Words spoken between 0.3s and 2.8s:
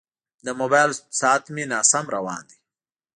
د موبایل ساعت مې ناسم روان دی.